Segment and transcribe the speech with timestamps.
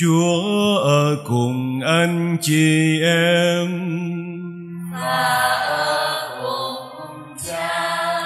[0.00, 3.68] Chúa ở cùng anh chị em
[4.92, 5.28] và
[5.68, 8.22] ở cùng cha.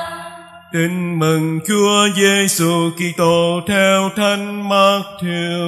[0.73, 5.63] Tin mừng Chúa Giêsu Kitô theo Thánh Matthew.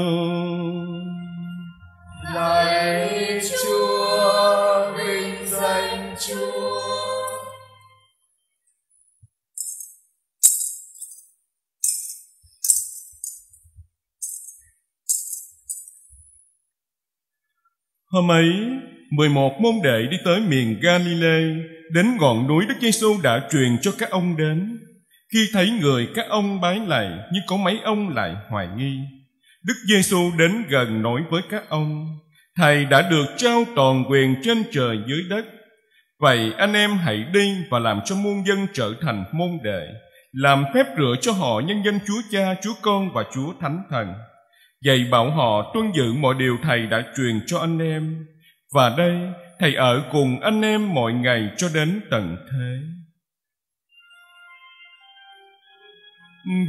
[2.34, 6.83] Lạy Chúa, vinh danh Chúa.
[18.14, 18.52] Hôm ấy,
[19.10, 21.54] 11 môn đệ đi tới miền Galilee,
[21.90, 24.78] đến ngọn núi Đức Giêsu đã truyền cho các ông đến.
[25.32, 28.98] Khi thấy người các ông bái lạy, nhưng có mấy ông lại hoài nghi.
[29.64, 32.18] Đức Giêsu đến gần nói với các ông,
[32.56, 35.44] Thầy đã được trao toàn quyền trên trời dưới đất.
[36.20, 39.88] Vậy anh em hãy đi và làm cho muôn dân trở thành môn đệ,
[40.32, 44.14] làm phép rửa cho họ nhân danh Chúa Cha, Chúa Con và Chúa Thánh Thần
[44.84, 48.26] dạy bảo họ tuân giữ mọi điều thầy đã truyền cho anh em.
[48.74, 49.18] Và đây
[49.58, 52.80] thầy ở cùng anh em mọi ngày cho đến tận thế.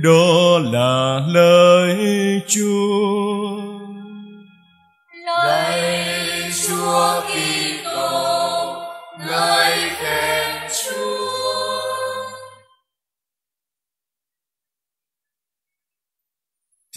[0.03, 1.97] Đó là lời
[2.47, 3.75] chúa.
[5.25, 8.75] Lạy Chúa Kitô,
[9.19, 11.25] ngợi khen Chúa.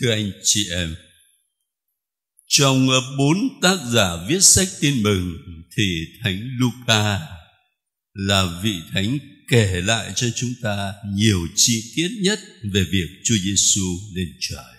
[0.00, 0.94] Thưa anh chị em,
[2.58, 5.38] trong bốn tác giả viết sách tin mừng
[5.76, 7.20] thì Thánh Luca
[8.14, 12.40] là vị thánh kể lại cho chúng ta nhiều chi tiết nhất
[12.72, 14.74] về việc Chúa Giêsu lên trời.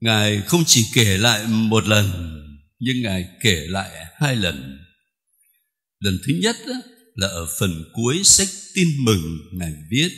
[0.00, 2.08] Ngài không chỉ kể lại một lần,
[2.78, 4.78] nhưng Ngài kể lại hai lần.
[6.00, 6.56] Lần thứ nhất
[7.14, 10.10] là ở phần cuối sách tin mừng Ngài viết,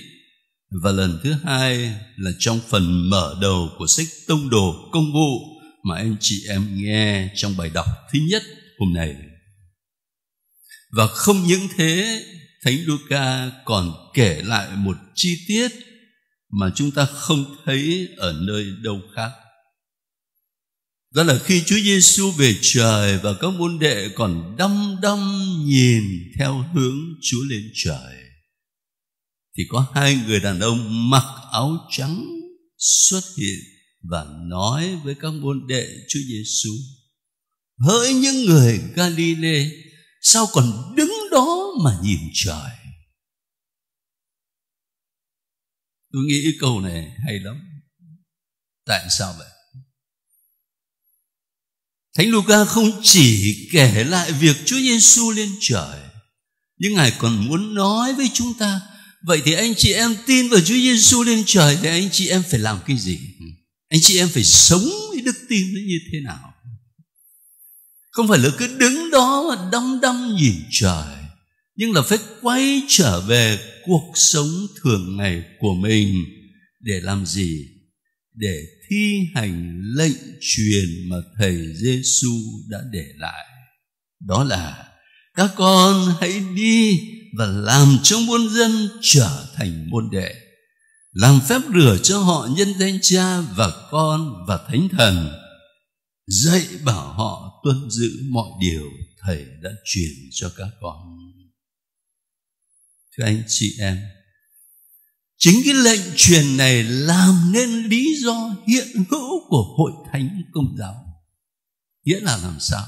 [0.82, 5.53] và lần thứ hai là trong phần mở đầu của sách tông đồ công vụ
[5.84, 8.42] mà anh chị em nghe trong bài đọc thứ nhất
[8.78, 9.16] hôm nay.
[10.90, 12.24] Và không những thế,
[12.62, 15.68] Thánh Luca còn kể lại một chi tiết
[16.60, 19.30] mà chúng ta không thấy ở nơi đâu khác.
[21.14, 25.18] Đó là khi Chúa Giêsu về trời và các môn đệ còn đăm đăm
[25.66, 26.02] nhìn
[26.38, 28.14] theo hướng Chúa lên trời
[29.56, 32.24] thì có hai người đàn ông mặc áo trắng
[32.78, 33.58] xuất hiện
[34.10, 36.70] và nói với các môn đệ Chúa Giêsu:
[37.78, 39.70] Hỡi những người Galilee,
[40.22, 42.70] sao còn đứng đó mà nhìn trời?
[46.12, 47.60] Tôi nghĩ câu này hay lắm.
[48.86, 49.48] Tại sao vậy?
[52.16, 56.00] Thánh Luca không chỉ kể lại việc Chúa Giêsu lên trời,
[56.76, 58.80] nhưng Ngài còn muốn nói với chúng ta
[59.26, 62.42] Vậy thì anh chị em tin vào Chúa Giêsu lên trời thì anh chị em
[62.50, 63.18] phải làm cái gì?
[63.94, 66.54] Anh chị em phải sống với đức tin nó như thế nào?
[68.10, 71.16] Không phải là cứ đứng đó mà đăm đăm nhìn trời,
[71.76, 76.24] Nhưng là phải quay trở về cuộc sống thường ngày của mình
[76.80, 77.66] Để làm gì?
[78.34, 82.38] Để thi hành lệnh truyền mà Thầy Giêsu
[82.68, 83.44] đã để lại
[84.20, 84.84] Đó là,
[85.34, 87.00] các con hãy đi
[87.38, 90.34] và làm cho muôn dân trở thành môn đệ
[91.14, 95.32] làm phép rửa cho họ nhân danh cha và con và thánh thần,
[96.26, 98.82] dạy bảo họ tuân giữ mọi điều
[99.20, 100.96] thầy đã truyền cho các con.
[103.16, 103.98] Thưa anh chị em,
[105.38, 110.76] chính cái lệnh truyền này làm nên lý do hiện hữu của hội thánh công
[110.78, 110.94] giáo.
[112.04, 112.84] Nghĩa là làm sao?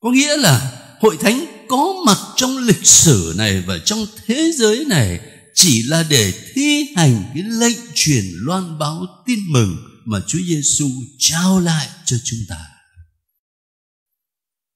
[0.00, 4.84] Có nghĩa là hội thánh có mặt trong lịch sử này và trong thế giới
[4.84, 10.38] này chỉ là để thi hành cái lệnh truyền loan báo tin mừng mà Chúa
[10.46, 12.66] Giêsu trao lại cho chúng ta.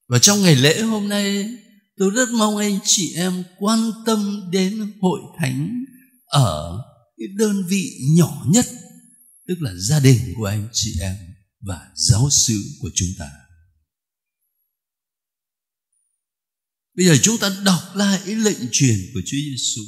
[0.08, 1.48] Và trong ngày lễ hôm nay,
[1.96, 5.84] tôi rất mong anh chị em quan tâm đến hội thánh
[6.24, 6.82] ở
[7.18, 8.66] cái đơn vị nhỏ nhất,
[9.48, 11.16] tức là gia đình của anh chị em
[11.60, 13.30] và giáo xứ của chúng ta.
[16.96, 19.82] Bây giờ chúng ta đọc lại lệnh truyền của Chúa Giêsu.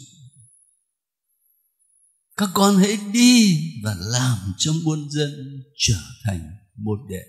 [2.36, 7.22] Các con hãy đi và làm cho muôn dân trở thành môn đệ.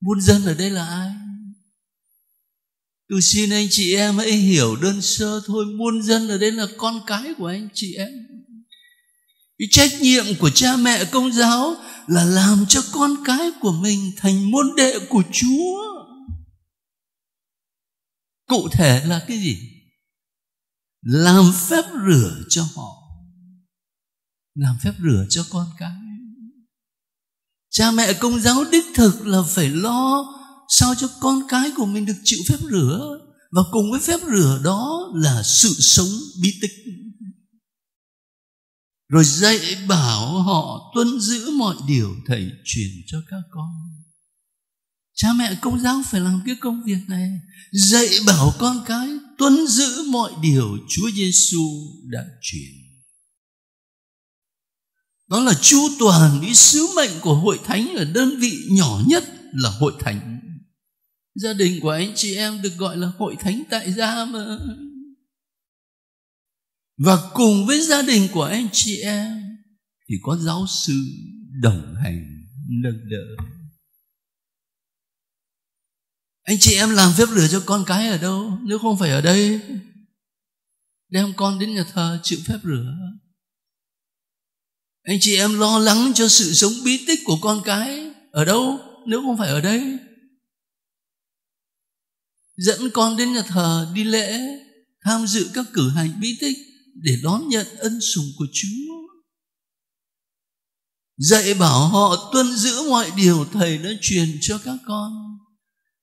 [0.00, 1.10] Muôn dân ở đây là ai?
[3.08, 6.66] Tôi xin anh chị em hãy hiểu đơn sơ thôi Muôn dân ở đây là
[6.76, 8.08] con cái của anh chị em
[9.58, 11.74] Cái trách nhiệm của cha mẹ công giáo
[12.06, 15.90] Là làm cho con cái của mình thành môn đệ của Chúa
[18.46, 19.79] cụ thể là cái gì
[21.02, 22.96] làm phép rửa cho họ.
[24.54, 25.96] Làm phép rửa cho con cái.
[27.70, 30.26] Cha mẹ công giáo đích thực là phải lo
[30.68, 33.18] sao cho con cái của mình được chịu phép rửa.
[33.52, 36.08] Và cùng với phép rửa đó là sự sống
[36.42, 36.70] bí tích.
[39.08, 43.70] Rồi dạy bảo họ tuân giữ mọi điều thầy truyền cho các con
[45.20, 47.40] cha mẹ công giáo phải làm cái công việc này.
[47.72, 49.08] Dạy bảo con cái
[49.38, 51.62] tuân giữ mọi điều Chúa Giêsu
[52.04, 52.70] đã truyền.
[55.28, 59.24] Đó là chu toàn cái sứ mệnh của hội thánh ở đơn vị nhỏ nhất
[59.52, 60.40] là hội thánh.
[61.34, 64.58] Gia đình của anh chị em được gọi là hội thánh tại gia mà
[66.96, 69.42] và cùng với gia đình của anh chị em
[70.08, 70.92] thì có giáo sư
[71.62, 73.44] đồng hành nâng đỡ
[76.50, 79.20] anh chị em làm phép lửa cho con cái ở đâu nếu không phải ở
[79.20, 79.60] đây,
[81.08, 82.94] đem con đến nhà thờ chịu phép rửa
[85.02, 88.78] anh chị em lo lắng cho sự sống bí tích của con cái ở đâu
[89.06, 89.98] nếu không phải ở đây
[92.56, 94.40] dẫn con đến nhà thờ đi lễ,
[95.04, 96.58] tham dự các cử hành bí tích
[96.94, 98.94] để đón nhận ân sủng của Chúa.
[101.16, 105.29] Dạy bảo họ tuân giữ mọi điều thầy đã truyền cho các con.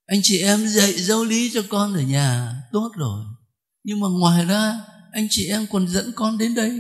[0.07, 3.25] Anh chị em dạy, giáo lý cho con ở nhà, tốt rồi.
[3.83, 4.80] Nhưng mà ngoài ra,
[5.12, 6.71] anh chị em còn dẫn con đến đây,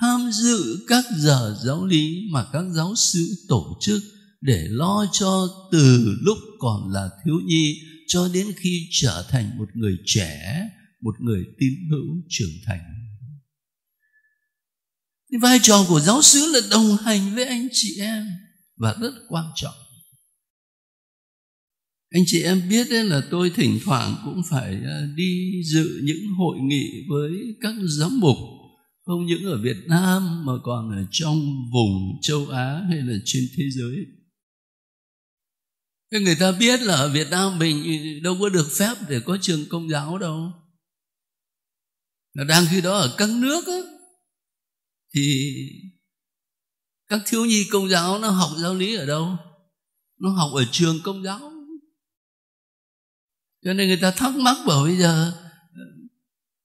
[0.00, 4.02] tham dự các giờ giáo lý mà các giáo sư tổ chức
[4.40, 9.68] để lo cho từ lúc còn là thiếu nhi cho đến khi trở thành một
[9.74, 10.68] người trẻ,
[11.02, 12.80] một người tín hữu trưởng thành
[15.38, 18.26] vai trò của giáo sứ là đồng hành với anh chị em
[18.76, 19.74] và rất quan trọng
[22.10, 26.26] anh chị em biết đấy là tôi thỉnh thoảng cũng phải à, đi dự những
[26.38, 27.30] hội nghị với
[27.60, 28.36] các giám mục
[29.04, 31.40] không những ở Việt Nam mà còn ở trong
[31.72, 33.96] vùng châu Á hay là trên thế giới
[36.12, 37.82] Thế người ta biết là ở Việt Nam mình
[38.22, 40.52] đâu có được phép để có trường công giáo đâu.
[42.34, 43.78] Là đang khi đó ở các nước á,
[45.14, 45.54] thì
[47.08, 49.36] các thiếu nhi công giáo nó học giáo lý ở đâu?
[50.18, 51.49] Nó học ở trường công giáo.
[53.64, 55.32] Cho nên người ta thắc mắc bảo bây giờ,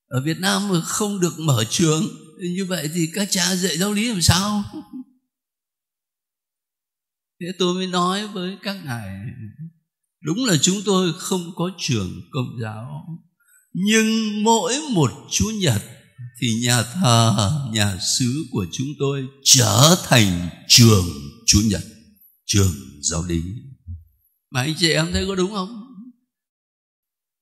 [0.07, 2.07] ở Việt Nam mà không được mở trường,
[2.55, 4.63] như vậy thì các cha dạy giáo lý làm sao?
[7.41, 9.19] thế tôi mới nói với các ngài,
[10.21, 13.05] đúng là chúng tôi không có trường công giáo,
[13.73, 15.81] nhưng mỗi một chủ nhật
[16.41, 21.05] thì nhà thờ, nhà xứ của chúng tôi trở thành trường
[21.45, 21.83] chủ nhật,
[22.45, 22.71] trường
[23.01, 23.41] giáo lý
[24.51, 25.84] mà anh chị em thấy có đúng không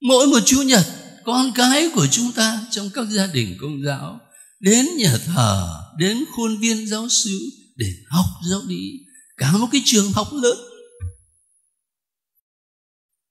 [0.08, 0.86] mỗi một chủ nhật,
[1.26, 4.20] con cái của chúng ta trong các gia đình công giáo
[4.60, 7.40] đến nhà thờ, đến khuôn viên giáo xứ
[7.76, 8.92] để học giáo lý.
[9.38, 10.58] Cả một cái trường học lớn.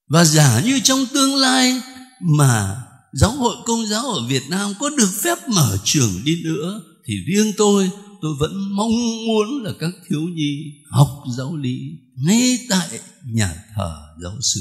[0.08, 1.80] Và giả như trong tương lai
[2.20, 2.82] mà
[3.12, 7.14] giáo hội công giáo ở Việt Nam có được phép mở trường đi nữa, thì
[7.26, 7.90] riêng tôi
[8.22, 11.78] tôi vẫn mong muốn là các thiếu nhi học giáo lý
[12.16, 12.88] ngay tại
[13.24, 14.60] nhà thờ giáo sư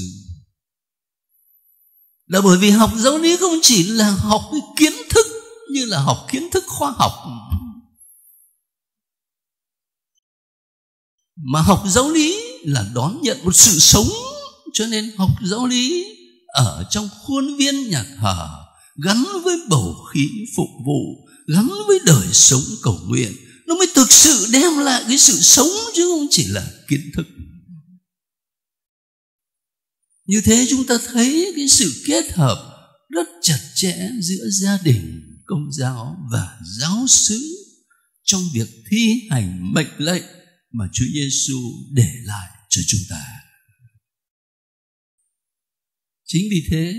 [2.32, 5.26] là bởi vì học giáo lý không chỉ là học cái kiến thức
[5.70, 7.12] như là học kiến thức khoa học.
[11.36, 14.08] Mà học giáo lý là đón nhận một sự sống,
[14.72, 16.04] cho nên học giáo lý
[16.46, 18.48] ở trong khuôn viên nhà thờ,
[19.04, 23.32] gắn với bầu khí phục vụ, gắn với đời sống cầu nguyện,
[23.66, 27.26] nó mới thực sự đem lại cái sự sống chứ không chỉ là kiến thức
[30.32, 35.22] như thế chúng ta thấy cái sự kết hợp rất chặt chẽ giữa gia đình
[35.46, 37.40] công giáo và giáo xứ
[38.24, 40.22] trong việc thi hành mệnh lệnh
[40.72, 41.58] mà Chúa Giêsu
[41.92, 43.24] để lại cho chúng ta.
[46.26, 46.94] Chính vì thế,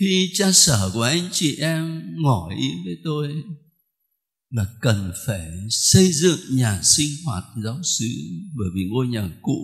[0.00, 3.28] khi cha sở của anh chị em ngỏ ý với tôi
[4.50, 8.08] là cần phải xây dựng nhà sinh hoạt giáo xứ,
[8.58, 9.62] bởi vì ngôi nhà cũ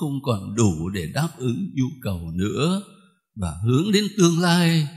[0.00, 2.82] không còn đủ để đáp ứng nhu cầu nữa.
[3.34, 4.88] Và hướng đến tương lai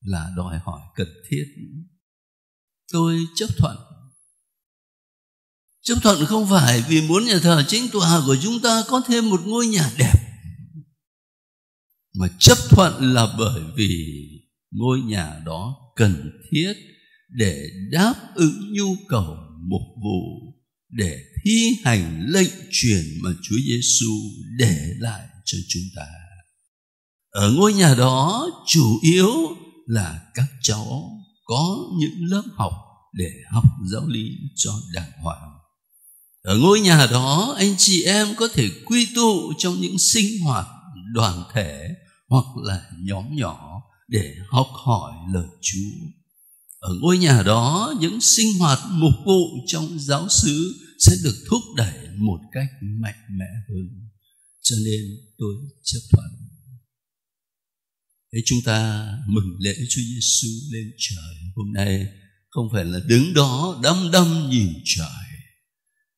[0.00, 1.44] là đòi hỏi cần thiết.
[2.92, 3.76] Tôi chấp thuận.
[5.82, 9.30] Chấp thuận không phải vì muốn nhà thờ chính tòa của chúng ta có thêm
[9.30, 10.14] một ngôi nhà đẹp,
[12.14, 14.24] Mà chấp thuận là bởi vì
[14.70, 16.72] ngôi nhà đó cần thiết
[17.30, 19.36] để đáp ứng nhu cầu
[19.68, 20.52] mục vụ,
[20.88, 24.12] để thi hành lệnh truyền mà Chúa Giêsu
[24.58, 26.06] để lại cho chúng ta.
[27.30, 29.30] Ở ngôi nhà đó, chủ yếu
[29.86, 31.10] là các cháu
[31.44, 32.72] có những lớp học
[33.12, 35.60] để học giáo lý cho đàng hoàng
[36.42, 40.66] ở ngôi nhà đó, anh chị em có thể quy tụ trong những sinh hoạt
[41.14, 41.88] đoàn thể
[42.28, 46.19] hoặc là nhóm nhỏ để học hỏi lời Chúa.
[46.80, 51.62] Ở ngôi nhà đó, những sinh hoạt mục vụ trong giáo xứ sẽ được thúc
[51.76, 54.10] đẩy một cách mạnh mẽ hơn.
[54.62, 55.00] Cho nên
[55.38, 56.26] tôi chấp thuận.
[58.32, 62.06] Thế chúng ta mừng lễ Chúa Giêsu lên trời hôm nay
[62.50, 65.26] không phải là đứng đó đăm đăm nhìn trời,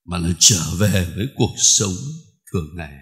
[0.05, 1.97] mà là trở về với cuộc sống
[2.53, 2.99] thường ngày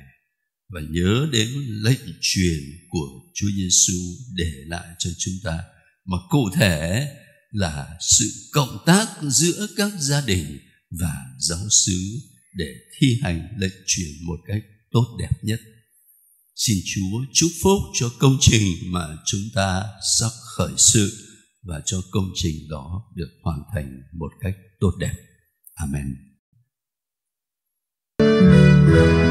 [0.68, 3.98] và nhớ đến lệnh truyền của Chúa Giêsu
[4.34, 5.58] để lại cho chúng ta
[6.04, 7.08] mà cụ thể
[7.50, 10.58] là sự cộng tác giữa các gia đình
[10.90, 12.20] và giáo xứ
[12.54, 15.60] để thi hành lệnh truyền một cách tốt đẹp nhất.
[16.56, 19.84] Xin Chúa chúc phúc cho công trình mà chúng ta
[20.18, 21.26] sắp khởi sự
[21.62, 25.14] và cho công trình đó được hoàn thành một cách tốt đẹp.
[25.74, 26.16] Amen.
[28.90, 29.29] thank you